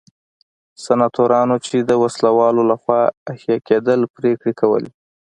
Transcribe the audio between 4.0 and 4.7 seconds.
پرېکړې